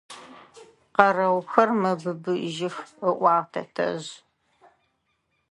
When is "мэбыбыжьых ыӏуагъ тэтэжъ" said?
1.81-4.07